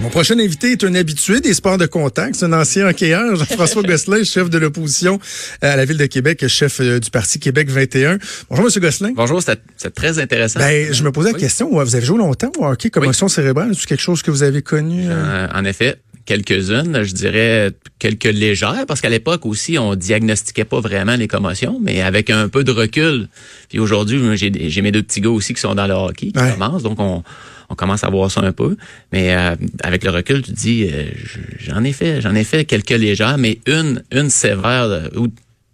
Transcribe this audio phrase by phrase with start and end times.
[0.00, 2.36] Mon prochain invité est un habitué des sports de contact.
[2.36, 5.18] C'est un ancien hockeyeur, Jean-François Gosselin, chef de l'opposition
[5.60, 8.18] à la Ville de Québec, chef euh, du Parti Québec 21.
[8.48, 9.12] Bonjour, Monsieur Gosselin.
[9.16, 10.60] Bonjour, c'est très intéressant.
[10.60, 13.86] Ben, je me posais la question, vous avez joué longtemps au hockey, commotion cérébrale, c'est
[13.86, 15.08] quelque chose que vous avez connu?
[15.08, 15.14] Euh?
[15.14, 20.78] Euh, en effet, quelques-unes, je dirais quelques légères, parce qu'à l'époque aussi, on diagnostiquait pas
[20.78, 23.28] vraiment les commotions, mais avec un peu de recul.
[23.68, 26.84] Puis aujourd'hui, j'ai mes deux petits gars aussi qui sont dans le hockey, qui commencent,
[26.84, 27.24] donc on
[27.68, 28.76] on commence à voir ça un peu.
[29.12, 31.06] Mais euh, avec le recul, tu te dis, euh,
[31.58, 35.28] j'en ai fait, j'en ai fait quelques légères, mais une, une sévère, euh, ou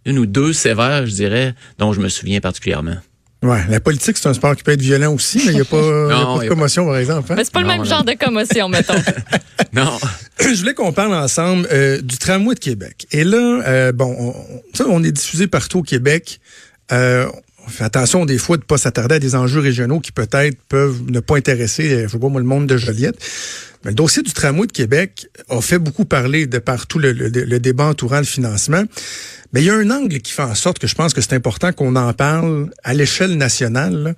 [0.05, 2.97] une ou deux sévères, je dirais, dont je me souviens particulièrement.
[3.43, 5.65] Ouais, la politique, c'est un sport qui peut être violent aussi, mais il n'y a
[5.65, 5.77] pas,
[6.43, 7.31] de commotion, par exemple.
[7.31, 7.35] Hein?
[7.37, 8.95] Mais c'est pas le même genre de commotion, mettons.
[9.75, 9.99] non.
[10.41, 11.69] Je voulais qu'on parle ensemble
[12.03, 13.07] du tramway de Québec.
[13.13, 14.35] Et là, bon,
[14.81, 16.41] on, on est diffusé partout au Québec.
[16.93, 17.27] Euh,
[17.67, 20.57] on fait attention des fois de ne pas s'attarder à des enjeux régionaux qui peut-être
[20.69, 23.17] peuvent ne pas intéresser, euh, je sais pas moi, le monde de Joliette.
[23.85, 27.13] Mais le dossier du tramway de Québec a fait beaucoup parler de par tout le,
[27.59, 28.83] débat entourant le financement.
[29.53, 31.35] Mais il y a un angle qui fait en sorte que je pense que c'est
[31.35, 34.17] important qu'on en parle à l'échelle nationale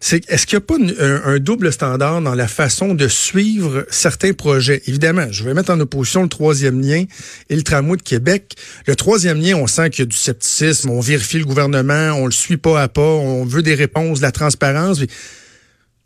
[0.00, 0.76] est-ce qu'il n'y a pas
[1.24, 4.80] un, double standard dans la façon de suivre certains projets?
[4.86, 7.04] Évidemment, je vais mettre en opposition le troisième lien
[7.48, 8.54] et le tramway de Québec.
[8.86, 12.26] Le troisième lien, on sent qu'il y a du scepticisme, on vérifie le gouvernement, on
[12.26, 15.00] le suit pas à pas, on veut des réponses, de la transparence.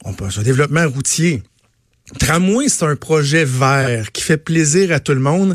[0.04, 1.42] On passe au développement routier.
[2.18, 5.54] Tramway, c'est un projet vert qui fait plaisir à tout le monde.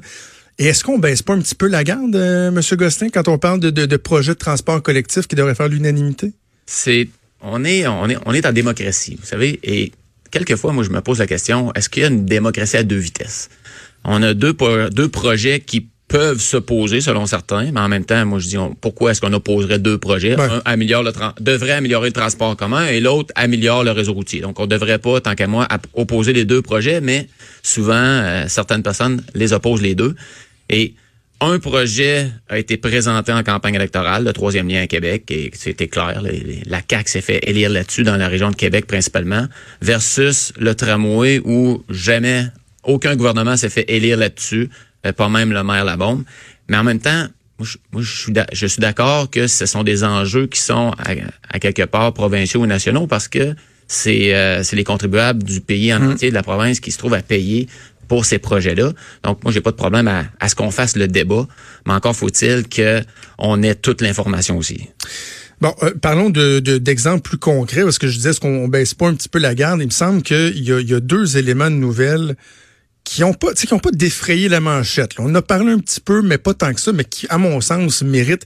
[0.59, 2.61] Et est-ce qu'on baisse pas un petit peu la garde, euh, M.
[2.77, 6.33] Gostin, quand on parle de, de, de projets de transport collectif qui devraient faire l'unanimité?
[6.65, 7.07] C'est
[7.41, 9.91] on est, on est, on est en démocratie, vous savez, et
[10.31, 12.97] quelquefois, moi, je me pose la question, est-ce qu'il y a une démocratie à deux
[12.97, 13.49] vitesses?
[14.03, 14.55] On a deux,
[14.91, 19.11] deux projets qui peuvent s'opposer selon certains, mais en même temps, moi je dis pourquoi
[19.11, 20.39] est-ce qu'on opposerait deux projets?
[20.39, 24.39] Un améliore le devrait améliorer le transport commun et l'autre améliore le réseau routier.
[24.39, 27.27] Donc on devrait pas tant qu'à moi opposer les deux projets, mais
[27.61, 30.15] souvent euh, certaines personnes les opposent les deux
[30.69, 30.93] et
[31.39, 35.87] un projet a été présenté en campagne électorale, le troisième lien à Québec, et c'était
[35.87, 36.21] clair.
[36.65, 39.45] la CAQ s'est fait élire là-dessus dans la région de Québec principalement,
[39.81, 42.47] versus le tramway où jamais
[42.83, 44.69] aucun gouvernement s'est fait élire là-dessus,
[45.05, 46.23] euh, pas même le maire Labombe.
[46.69, 47.27] Mais en même temps,
[47.91, 50.93] moi, je, suis d'accord que ce sont des enjeux qui sont
[51.49, 53.55] à, quelque part provinciaux ou nationaux parce que
[53.87, 56.11] c'est euh, les contribuables du pays en mmh.
[56.11, 57.67] entier, de la province, qui se trouvent à payer
[58.07, 58.91] pour ces projets-là.
[59.23, 61.47] Donc, moi, j'ai pas de problème à, ce qu'on fasse le débat,
[61.85, 64.89] mais encore faut-il qu'on ait toute l'information aussi.
[65.59, 69.15] Bon, euh, parlons de, d'exemples plus concrets, parce que je disais, qu'on baisse pas un
[69.15, 69.81] petit peu la garde?
[69.81, 72.35] Il me semble qu'il y y a deux éléments de nouvelles
[73.07, 75.11] qui ont pas, qui ont pas défrayé la manchette.
[75.17, 77.61] On a parlé un petit peu, mais pas tant que ça, mais qui, à mon
[77.61, 78.45] sens, méritent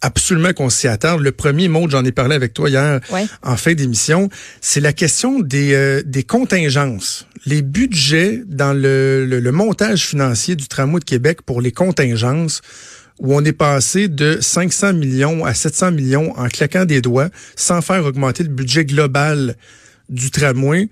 [0.00, 1.20] absolument qu'on s'y attarde.
[1.20, 3.00] Le premier mot, j'en ai parlé avec toi hier
[3.44, 4.28] en fin d'émission,
[4.60, 7.26] c'est la question des, euh, des contingences.
[7.46, 12.62] Les budgets dans le, le, montage financier du tramway de Québec pour les contingences
[13.20, 17.80] où on est passé de 500 millions à 700 millions en claquant des doigts sans
[17.80, 19.54] faire augmenter le budget global
[20.08, 20.88] du tramway.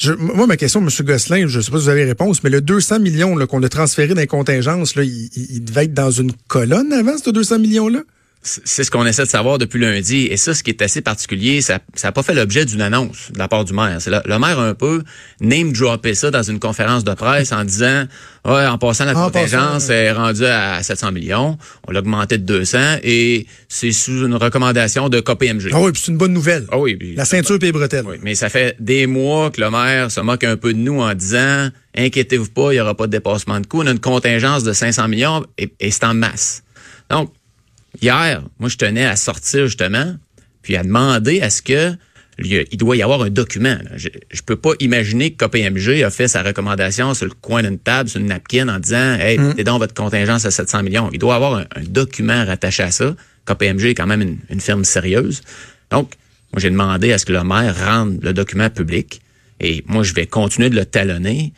[0.00, 0.88] Je, moi, ma question, M.
[1.04, 3.68] Gosselin, je ne sais pas si vous avez réponse, mais le 200 millions qu'on a
[3.68, 7.58] transféré dans les contingences, là, il, il devait être dans une colonne avant, ce 200
[7.58, 8.00] millions-là?
[8.42, 10.26] C'est ce qu'on essaie de savoir depuis lundi.
[10.30, 13.38] Et ça, ce qui est assez particulier, ça n'a pas fait l'objet d'une annonce de
[13.38, 13.98] la part du maire.
[14.00, 15.02] C'est le, maire a un peu
[15.42, 18.06] name droppé ça dans une conférence de presse en disant
[18.46, 21.58] Ouais, en passant la contingence est rendue à 700 millions.
[21.86, 25.68] On l'a augmenté de 200 et c'est sous une recommandation de KPMG.
[25.72, 26.66] Ah oui, c'est une bonne nouvelle.
[26.72, 26.96] Ah oui.
[27.14, 28.06] la ceinture et bretelles.
[28.08, 31.02] Oui, mais ça fait des mois que le maire se moque un peu de nous
[31.02, 33.82] en disant Inquiétez-vous pas, il n'y aura pas de dépassement de coûts.
[33.82, 36.62] On a une contingence de 500 millions et, et c'est en masse.
[37.10, 37.30] Donc,
[38.00, 40.14] Hier, moi, je tenais à sortir justement,
[40.62, 41.96] puis à demander à ce que
[42.42, 43.76] il doit y avoir un document.
[43.96, 47.78] Je, ne peux pas imaginer que KPMG a fait sa recommandation sur le coin d'une
[47.78, 51.10] table, sur une napkin, en disant Hey, dans votre contingence à 700 millions.
[51.12, 53.14] Il doit y avoir un, document rattaché à ça.
[53.46, 55.42] KPMG est quand même une, une firme sérieuse.
[55.90, 56.14] Donc,
[56.52, 59.20] moi, j'ai demandé à ce que le maire rende le document public.
[59.60, 61.52] Et moi, je vais continuer de le talonner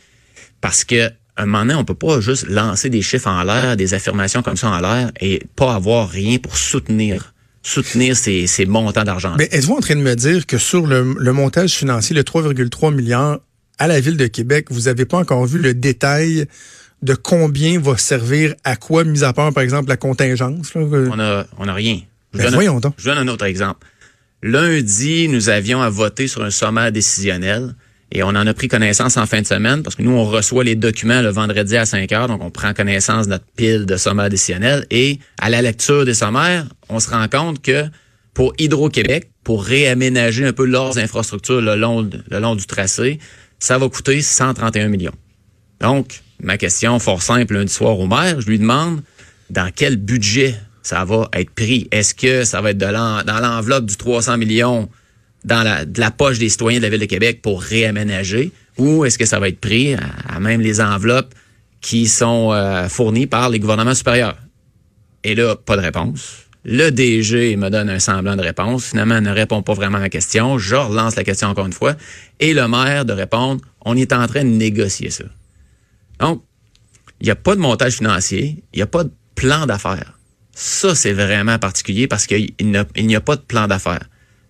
[0.59, 3.93] parce que un moment donné, on peut pas juste lancer des chiffres en l'air, des
[3.93, 9.05] affirmations comme ça en l'air et pas avoir rien pour soutenir soutenir ces, ces montants
[9.05, 9.35] d'argent.
[9.37, 13.39] Mais êtes-vous en train de me dire que sur le, montage financier, le 3,3 milliards
[13.79, 16.45] à la ville de Québec, vous n'avez pas encore vu le détail
[17.01, 20.71] de combien va servir à quoi, mis à part, par exemple, la contingence?
[20.75, 21.99] On a, on a rien.
[22.33, 22.95] Je, ben voyons donc.
[22.97, 23.87] je donne un autre exemple.
[24.41, 27.75] Lundi, nous avions à voter sur un sommaire décisionnel
[28.15, 30.63] et on en a pris connaissance en fin de semaine parce que nous, on reçoit
[30.63, 32.27] les documents le vendredi à 5 heures.
[32.27, 34.85] Donc, on prend connaissance de notre pile de sommaires décisionnels.
[34.91, 37.85] Et à la lecture des sommaires, on se rend compte que
[38.35, 43.17] pour Hydro-Québec, pour réaménager un peu leurs infrastructures le long, le long du tracé,
[43.57, 45.15] ça va coûter 131 millions.
[45.81, 49.01] Donc, ma question fort simple lundi soir au maire, je lui demande
[49.49, 51.87] dans quel budget ça va être pris?
[51.91, 54.87] Est-ce que ça va être dans l'enveloppe du 300 millions
[55.45, 58.51] dans la, de la poche des citoyens de la Ville de Québec pour réaménager?
[58.77, 59.95] Ou est-ce que ça va être pris?
[59.95, 61.33] À, même les enveloppes
[61.81, 64.37] qui sont euh, fournies par les gouvernements supérieurs?
[65.23, 66.43] Et là, pas de réponse.
[66.65, 68.85] Le DG me donne un semblant de réponse.
[68.85, 70.57] Finalement, ne répond pas vraiment à la question.
[70.57, 71.95] Je relance la question encore une fois.
[72.39, 75.25] Et le maire de répondre, on est en train de négocier ça.
[76.19, 76.41] Donc,
[77.19, 80.19] il n'y a pas de montage financier, il n'y a pas de plan d'affaires.
[80.55, 84.07] Ça, c'est vraiment particulier parce qu'il n'y a, pas de plan d'affaires.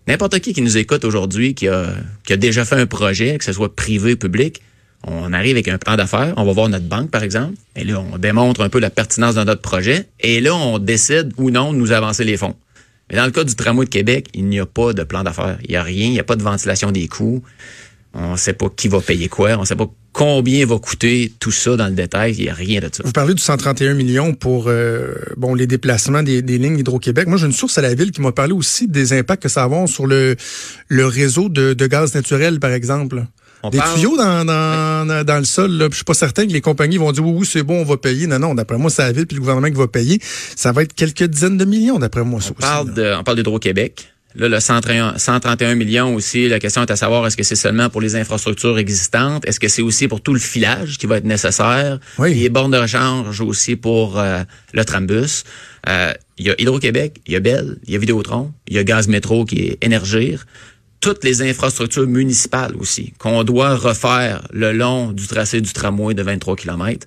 [0.07, 1.87] N'importe qui qui nous écoute aujourd'hui, qui a,
[2.25, 4.61] qui a déjà fait un projet, que ce soit privé ou public,
[5.05, 7.99] on arrive avec un plan d'affaires, on va voir notre banque, par exemple, et là,
[7.99, 11.73] on démontre un peu la pertinence de notre projet, et là, on décide ou non
[11.73, 12.55] de nous avancer les fonds.
[13.09, 15.57] Mais dans le cas du tramway de Québec, il n'y a pas de plan d'affaires.
[15.63, 17.43] Il n'y a rien, il n'y a pas de ventilation des coûts.
[18.13, 21.33] On ne sait pas qui va payer quoi, on ne sait pas combien va coûter
[21.39, 23.03] tout ça dans le détail, il n'y a rien de ça.
[23.03, 27.27] Vous parlez du 131 millions pour euh, bon les déplacements des, lignes Hydro-Québec.
[27.27, 29.61] Moi, j'ai une source à la ville qui m'a parlé aussi des impacts que ça
[29.61, 30.35] va avoir sur le,
[30.87, 33.23] le réseau de, de gaz naturel, par exemple
[33.71, 35.71] des tuyaux dans, dans, dans, le sol.
[35.71, 35.87] Là.
[35.89, 37.97] Je suis pas certain que les compagnies vont dire oui, oui, c'est bon, on va
[37.97, 38.27] payer.
[38.27, 40.19] Non, non, d'après moi, c'est la ville puis le gouvernement qui va payer.
[40.55, 42.39] Ça va être quelques dizaines de millions, d'après moi.
[42.49, 44.12] On, parle de, on parle d'Hydro-Québec.
[44.35, 47.89] Là, le 131, 131 millions aussi, la question est à savoir, est-ce que c'est seulement
[47.89, 49.47] pour les infrastructures existantes?
[49.47, 51.99] Est-ce que c'est aussi pour tout le filage qui va être nécessaire?
[52.17, 52.33] Oui.
[52.33, 54.43] Les bornes de rechange aussi pour euh,
[54.73, 55.43] le trambus.
[55.87, 58.79] Euh, il y a Hydro-Québec, il y a Bell, il y a Vidéotron, il y
[58.79, 60.45] a Gaz Métro qui est Énergir
[61.03, 66.23] toutes les infrastructures municipales aussi, qu'on doit refaire le long du tracé du tramway de
[66.23, 67.05] 23 km.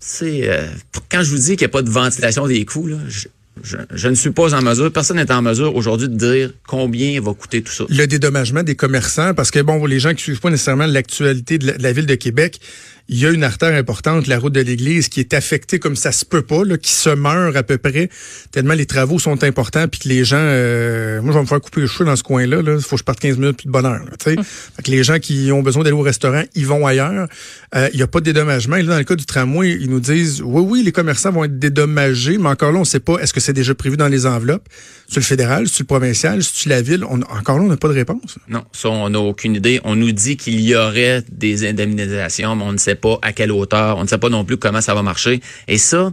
[0.00, 0.66] C'est euh,
[1.10, 3.28] quand je vous dis qu'il n'y a pas de ventilation des coûts, là, je,
[3.62, 7.34] je, ne suis pas en mesure, personne n'est en mesure aujourd'hui de dire combien va
[7.34, 7.84] coûter tout ça.
[7.88, 11.74] Le dédommagement des commerçants, parce que bon, les gens qui suivent pas nécessairement l'actualité de,
[11.78, 12.60] la ville de Québec,
[13.08, 16.12] il y a une artère importante, la route de l'église, qui est affectée comme ça
[16.12, 18.10] se peut pas, là, qui se meurt à peu près,
[18.52, 21.60] tellement les travaux sont importants, puis que les gens, euh, moi je vais me faire
[21.60, 23.72] couper les cheveux dans ce coin-là, il faut que je parte 15 minutes plus de
[23.72, 24.00] bonheur.
[24.04, 24.44] Là, hum.
[24.86, 27.28] les gens qui ont besoin d'aller au restaurant, ils vont ailleurs.
[27.74, 28.76] Euh, il n'y a pas de dédommagement.
[28.76, 31.44] Et là, dans le cas du tramway, ils nous disent, oui, oui, les commerçants vont
[31.44, 34.08] être dédommagés, mais encore là, on ne sait pas, est-ce que c'est déjà prévu dans
[34.08, 34.68] les enveloppes?
[35.08, 37.02] Sur le fédéral, sur le provincial, sur la ville?
[37.04, 38.38] On, encore là, on n'a pas de réponse.
[38.48, 39.80] Non, ça, on n'a aucune idée.
[39.84, 43.52] On nous dit qu'il y aurait des indemnisations, mais on ne sait pas à quelle
[43.52, 43.96] hauteur.
[43.98, 45.40] On ne sait pas non plus comment ça va marcher.
[45.66, 46.12] Et ça,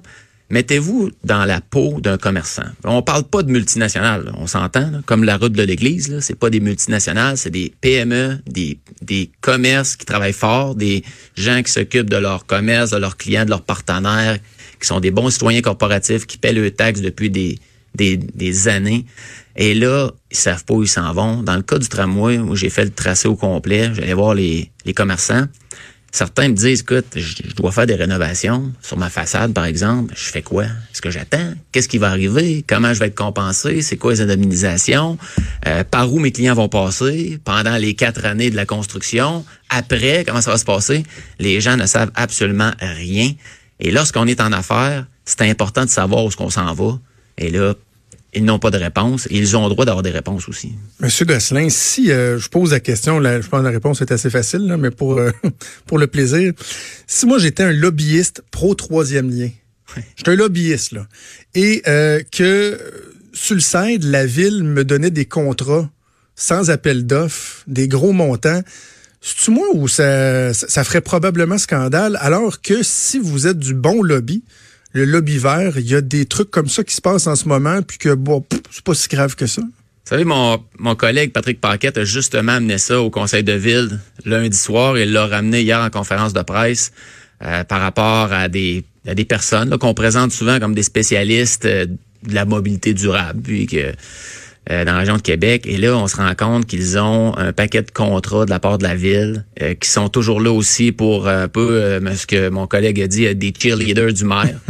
[0.50, 2.66] mettez-vous dans la peau d'un commerçant.
[2.84, 6.60] On parle pas de multinationales, on s'entend, comme la route de l'église, c'est pas des
[6.60, 11.04] multinationales, c'est des PME, des, des commerces qui travaillent fort, des
[11.36, 14.38] gens qui s'occupent de leur commerce, de leurs clients, de leurs partenaires,
[14.80, 17.60] qui sont des bons citoyens corporatifs, qui paient leurs taxes depuis des,
[17.96, 19.06] des, années.
[19.56, 21.42] Et là, ils savent pas où ils s'en vont.
[21.42, 24.70] Dans le cas du tramway, où j'ai fait le tracé au complet, j'allais voir les,
[24.86, 25.46] les commerçants.
[26.16, 30.14] Certains me disent, écoute, je, dois faire des rénovations sur ma façade, par exemple.
[30.16, 30.64] Je fais quoi?
[30.64, 31.54] Est-ce que j'attends?
[31.74, 32.64] Qu'est-ce qui va arriver?
[32.66, 33.82] Comment je vais être compensé?
[33.82, 35.18] C'est quoi les indemnisations?
[35.68, 39.44] Euh, par où mes clients vont passer pendant les quatre années de la construction?
[39.70, 41.04] Après, comment ça va se passer?
[41.40, 43.34] Les gens ne savent absolument rien.
[43.82, 46.98] Et lorsqu'on est en affaires, c'est important de savoir où est-ce qu'on s'en va.
[47.38, 47.74] Et là,
[48.36, 50.74] ils n'ont pas de réponse et ils ont le droit d'avoir des réponses aussi.
[51.00, 54.12] Monsieur Gosselin, si euh, je pose la question, là, je pense que la réponse est
[54.12, 55.32] assez facile, là, mais pour, euh,
[55.86, 56.54] pour le plaisir,
[57.08, 59.50] si moi j'étais un lobbyiste pro-troisième lien,
[60.16, 61.08] j'étais un lobbyiste, là,
[61.54, 62.80] et euh, que
[63.34, 65.90] sur le site, la ville me donnait des contrats
[66.36, 68.62] sans appel d'offres, des gros montants,
[69.22, 74.04] c'est-tu moi ou ça, ça ferait probablement scandale, alors que si vous êtes du bon
[74.04, 74.44] lobby,
[74.96, 77.50] le lobby vert, il y a des trucs comme ça qui se passent en ce
[77.50, 79.62] moment, puis que bon, c'est pas si grave que ça.
[79.62, 84.00] Vous savez, mon, mon collègue Patrick Paquette a justement amené ça au conseil de ville
[84.24, 86.94] lundi soir et l'a ramené hier en conférence de presse
[87.42, 91.88] euh, par rapport à des, à des personnes qu'on présente souvent comme des spécialistes euh,
[92.24, 93.92] de la mobilité durable, puis que
[94.72, 95.66] euh, dans la région de Québec.
[95.66, 98.78] Et là, on se rend compte qu'ils ont un paquet de contrats de la part
[98.78, 102.50] de la ville euh, qui sont toujours là aussi pour un peu, euh, ce que
[102.50, 104.60] mon collègue a dit, des cheerleaders du maire.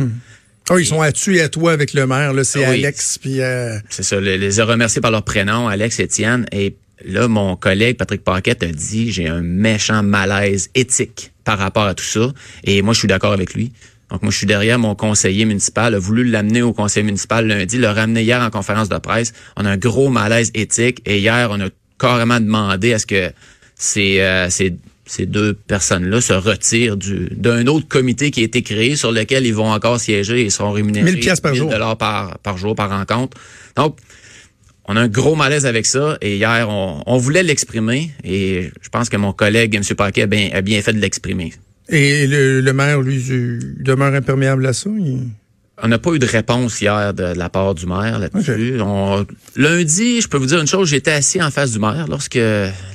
[0.72, 3.40] Oh, ils sont à tu et à toi avec le maire, là, c'est Alex puis
[3.92, 6.76] C'est ça, les, les a remerciés par leur prénom, Alex Étienne et
[7.06, 11.94] là mon collègue Patrick Paquette a dit j'ai un méchant malaise éthique par rapport à
[11.94, 12.34] tout ça
[12.64, 13.74] et moi je suis d'accord avec lui.
[14.12, 17.78] Donc, moi, je suis derrière mon conseiller municipal, a voulu l'amener au conseil municipal lundi,
[17.78, 19.34] le ramener hier en conférence de presse.
[19.58, 21.70] On a un gros malaise éthique et hier, on a
[22.00, 23.32] carrément demandé à ce que
[23.76, 28.62] ces, euh, ces, ces deux personnes-là se retirent du, d'un autre comité qui a été
[28.62, 31.72] créé sur lequel ils vont encore siéger et seront rémunérés 1000 pièces par jour.
[31.98, 33.38] Par, par jour, par rencontre.
[33.76, 33.98] Donc,
[34.88, 38.90] on a un gros malaise avec ça et hier, on, on voulait l'exprimer et je
[38.90, 39.84] pense que mon collègue, M.
[39.96, 41.54] Paquet, a bien, a bien fait de l'exprimer.
[41.90, 43.24] Et le, le maire, lui,
[43.80, 44.90] demeure imperméable à ça?
[44.98, 45.28] il-
[45.84, 48.78] On n'a pas eu de réponse hier de, de la part du maire là-dessus.
[49.56, 52.40] Lundi, je peux vous dire une chose, j'étais assis en face du maire lorsque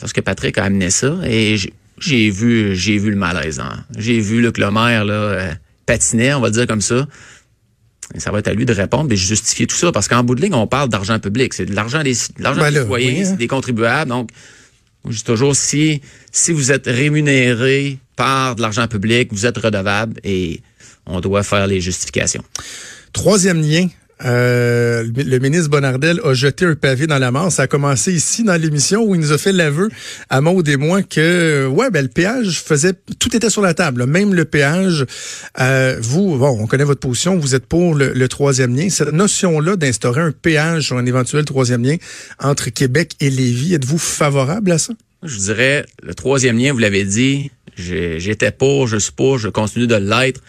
[0.00, 1.56] lorsque Patrick a amené ça et
[1.99, 3.61] j'ai- vu j'ai vu le malaise.
[3.61, 3.85] hein.
[3.99, 5.50] J'ai vu là, que le maire là, euh,
[5.87, 7.06] patinait, on va dire comme ça.
[8.14, 10.35] Et ça va être à lui de répondre et justifier tout ça parce qu'en bout
[10.35, 13.12] de ligne, on parle d'argent public, c'est de l'argent des de l'argent Ben des citoyens,
[13.23, 13.35] oui, hein.
[13.37, 14.09] des contribuables.
[14.09, 14.30] Donc
[15.09, 20.61] je toujours si si vous êtes rémunéré par de l'argent public, vous êtes redevable et
[21.07, 22.45] on doit faire les justifications.
[23.12, 23.88] Troisième lien.
[24.25, 27.50] Euh, le ministre Bonardel a jeté un pavé dans la mort.
[27.50, 29.89] Ça a commencé ici dans l'émission où il nous a fait l'aveu
[30.29, 34.07] à Maud et moi que ouais ben le péage faisait tout était sur la table,
[34.07, 35.07] même le péage.
[35.61, 38.89] euh, vous bon on connaît votre position, vous êtes pour le, le troisième lien.
[38.91, 41.97] Cette notion là d'instaurer un péage sur un éventuel troisième lien
[42.39, 44.93] entre Québec et Lévis, êtes-vous favorable à ça?
[45.23, 49.87] Je dirais, le troisième lien, vous l'avez dit, j'étais pour, je suis pour, je continue
[49.87, 50.41] de l'être.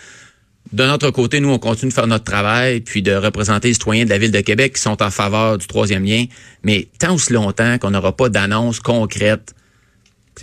[0.73, 4.05] De notre côté, nous, on continue de faire notre travail, puis de représenter les citoyens
[4.05, 6.25] de la Ville de Québec qui sont en faveur du troisième lien.
[6.63, 9.53] Mais tant aussi longtemps qu'on n'aura pas d'annonce concrète,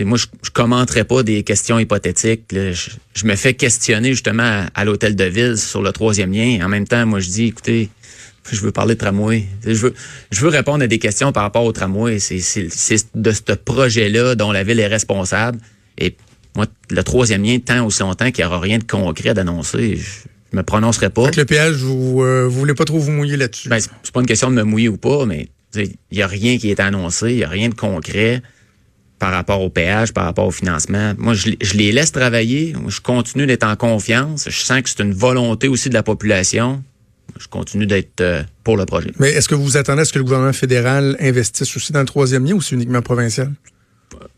[0.05, 2.43] moi, je, je commenterai pas des questions hypothétiques.
[2.51, 6.65] Je, me fais questionner justement à, l'hôtel de ville sur le troisième lien.
[6.65, 7.91] En même temps, moi, je dis, écoutez,
[8.51, 9.45] je veux parler de tramway.
[9.65, 9.95] Je veux,
[10.31, 12.19] je veux répondre à des questions par rapport au tramway.
[12.19, 15.59] C'est, de ce projet-là dont la ville est responsable.
[16.59, 20.03] Moi, le troisième lien, tant aussi longtemps qu'il n'y aura rien de concret d'annoncer, je,
[20.53, 21.27] je me prononcerai pas.
[21.27, 23.69] Fait que le péage vous euh, vous voulez pas trop vous mouiller là-dessus?
[23.69, 26.59] Ben, c'est pas une question de me mouiller ou pas, mais il n'y a rien
[26.59, 28.43] qui est annoncé, il n'y a rien de concret
[29.21, 31.13] par rapport au péage, par rapport au financement.
[31.19, 32.75] Moi, je, les- je les laisse travailler.
[32.89, 34.49] Je continue d'être en confiance.
[34.49, 36.83] Je sens que c'est une volonté aussi de la population.
[37.39, 39.13] Je continue d'être euh, pour le projet.
[39.19, 42.01] Mais est-ce que vous vous attendez à ce que le gouvernement fédéral investisse aussi dans
[42.01, 43.53] le troisième lien ou c'est uniquement provincial?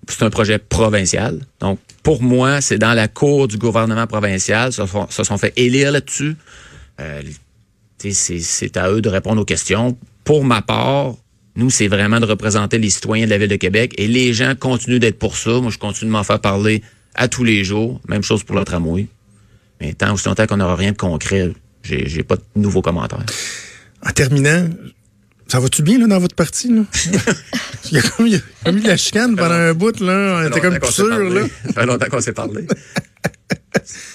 [0.08, 1.40] C'est un projet provincial.
[1.60, 4.72] Donc, pour moi, c'est dans la cour du gouvernement provincial.
[4.72, 6.36] Se sont, se sont fait élire là-dessus.
[7.00, 7.22] Euh,
[7.98, 9.96] c'est à eux de répondre aux questions.
[10.24, 11.14] Pour ma part,
[11.56, 14.54] nous, c'est vraiment de représenter les citoyens de la Ville de Québec et les gens
[14.58, 15.60] continuent d'être pour ça.
[15.60, 16.82] Moi, je continue de m'en faire parler
[17.14, 18.00] à tous les jours.
[18.08, 19.06] Même chose pour le tramway.
[19.80, 23.24] Mais tant aussi longtemps qu'on n'aura rien de concret, j'ai pas de nouveaux commentaires.
[24.06, 24.68] En terminant,
[25.50, 26.68] ça va-tu bien là, dans votre parti?
[26.72, 26.82] Là?
[27.90, 29.98] il y a comme, il a de la chicane pendant un bout.
[30.00, 30.42] Là.
[30.44, 31.06] On était comme sûr.
[31.08, 31.42] Là.
[31.66, 32.66] Ça fait longtemps qu'on s'est parlé.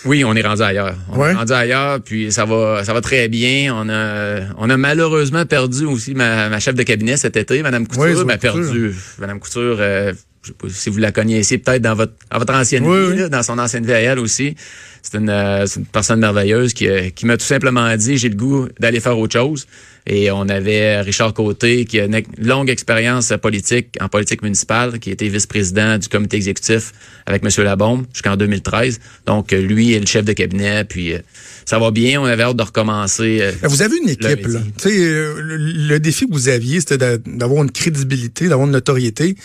[0.06, 0.96] Oui, on est rendu ailleurs.
[1.12, 1.32] On Ouais.
[1.32, 3.74] est rendu ailleurs, puis ça va, ça va très bien.
[3.76, 7.88] On a, on a malheureusement perdu aussi ma, ma chef de cabinet cet été, Madame
[7.88, 8.94] Couture, Zoé m'a perdu.
[9.18, 10.14] Madame Couture, euh,
[10.46, 13.12] je sais pas si vous la connaissez peut-être dans votre, dans votre ancienne Oui, vie,
[13.14, 13.18] oui.
[13.18, 14.56] là, dans son ancienne vie à elle aussi.
[15.02, 18.36] C'est une, euh, une personne merveilleuse qui, euh, qui m'a tout simplement dit j'ai le
[18.36, 19.68] goût d'aller faire autre chose.
[20.08, 25.10] Et on avait Richard Côté qui a une longue expérience politique en politique municipale, qui
[25.10, 26.92] était vice-président du comité exécutif
[27.26, 27.50] avec M.
[27.64, 29.00] Labombe jusqu'en 2013.
[29.26, 31.20] Donc euh, lui est le chef de cabinet, puis euh,
[31.66, 32.22] ça va bien.
[32.22, 33.40] On avait hâte de recommencer.
[33.42, 34.46] euh, Vous avez une équipe.
[34.46, 34.60] Là.
[34.86, 39.36] Le, le défi que vous aviez, c'était d'a- d'avoir une crédibilité, d'avoir une notoriété.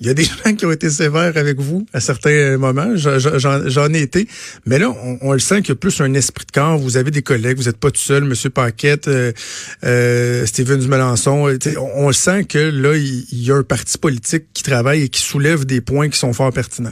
[0.00, 2.96] Il y a des gens qui ont été sévères avec vous à certains moments.
[2.96, 4.28] J'en- ai été.
[4.66, 6.78] Mais là, on, on le sent qu'il y a plus un esprit de corps.
[6.78, 7.56] Vous avez des collègues.
[7.56, 8.24] Vous n'êtes pas tout seul.
[8.24, 9.32] Monsieur Paquette, euh,
[9.84, 11.16] euh, Steven euh,
[11.96, 15.22] On, le sent que là, il, y a un parti politique qui travaille et qui
[15.22, 16.90] soulève des points qui sont fort pertinents.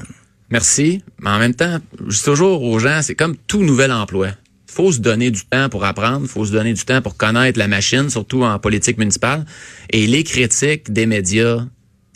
[0.50, 1.02] Merci.
[1.20, 4.28] Mais en même temps, je dis toujours aux gens, c'est comme tout nouvel emploi.
[4.66, 7.66] Faut se donner du temps pour apprendre, faut se donner du temps pour connaître la
[7.66, 9.46] machine, surtout en politique municipale.
[9.90, 11.64] Et les critiques des médias,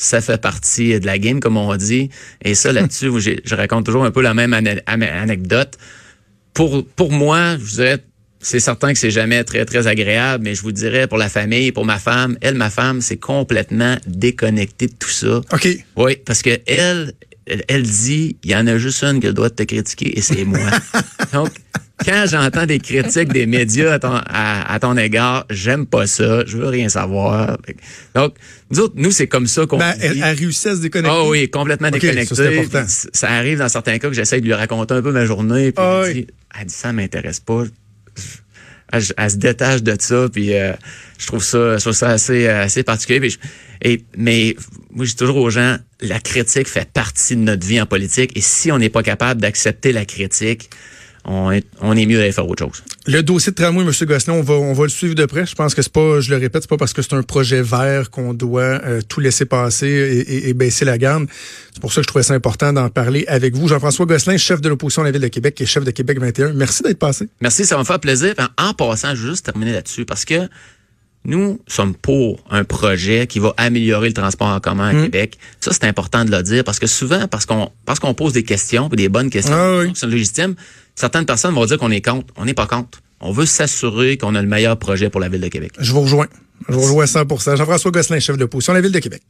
[0.01, 2.09] ça fait partie de la game, comme on dit.
[2.43, 3.11] Et ça, là-dessus,
[3.45, 5.77] je raconte toujours un peu la même ane- ane- anecdote.
[6.55, 7.99] Pour, pour moi, je dirais,
[8.41, 11.71] c'est certain que c'est jamais très, très agréable, mais je vous dirais, pour la famille,
[11.71, 15.43] pour ma femme, elle, ma femme, c'est complètement déconnecté de tout ça.
[15.53, 15.69] OK.
[15.97, 17.13] Oui, parce que elle,
[17.45, 20.45] elle, elle dit, il y en a juste une qui doit te critiquer et c'est
[20.45, 20.71] moi.
[21.33, 21.51] Donc,
[22.05, 26.45] quand j'entends des critiques des médias à ton, à, à ton égard, j'aime pas ça,
[26.47, 27.59] je veux rien savoir.
[28.15, 28.35] Donc,
[28.71, 31.17] nous autres, nous, c'est comme ça qu'on Ben, elle, elle réussit à se déconnecter.
[31.19, 32.67] Ah oui, complètement Ok, déconnecté.
[32.69, 35.73] ça, Ça arrive dans certains cas que j'essaie de lui raconter un peu ma journée.
[35.73, 36.15] Puis Ah elle, oui.
[36.23, 36.27] dit,
[36.59, 37.65] elle dit, ça m'intéresse pas.
[38.93, 40.73] Elle, elle se détache de ça, puis euh,
[41.19, 43.21] je trouve ça, je trouve ça assez, euh, assez particulier.
[43.21, 43.39] Puis je-
[43.83, 44.57] et, mais
[44.91, 48.33] moi, je dis toujours aux gens, la critique fait partie de notre vie en politique.
[48.37, 50.71] Et si on n'est pas capable d'accepter la critique,
[51.33, 52.83] on est, on est mieux d'aller faire autre chose.
[53.07, 53.93] Le dossier de tramway, M.
[54.07, 55.47] Gosselin, on va, on va le suivre de près.
[55.47, 57.63] Je pense que c'est pas, je le répète, c'est pas parce que c'est un projet
[57.63, 61.27] vert qu'on doit euh, tout laisser passer et, et- et baisser la garde.
[61.73, 63.69] C'est pour ça que je trouvais ça important d'en parler avec vous.
[63.69, 66.53] Jean-François Gosselin, chef de l'opposition à la Ville de Québec et chef de Québec 21.
[66.53, 67.29] Merci d'être passé.
[67.41, 68.35] Merci, ça va me faire plaisir.
[68.59, 70.49] En, en passant, je veux juste terminer là-dessus parce que
[71.25, 75.03] Nous sommes pour un projet qui va améliorer le transport en commun à Mm.
[75.05, 75.39] Québec.
[75.61, 78.43] Ça, c'est important de le dire parce que souvent, parce qu'on parce qu'on pose des
[78.43, 79.93] questions, puis des bonnes questions, Ah oui.
[79.93, 80.55] qui sont légitimes,
[80.95, 82.33] certaines personnes vont dire qu'on est contre.
[82.37, 83.03] On n'est pas contre.
[83.21, 85.73] On veut s'assurer qu'on a le meilleur projet pour la ville de Québec.
[85.79, 86.27] Je vous rejoins.
[86.69, 89.23] Je vous rejoins à 100 Jean-François Gosselin, chef de position de la Ville de Québec.